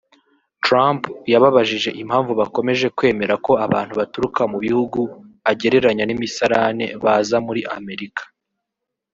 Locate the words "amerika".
7.77-8.23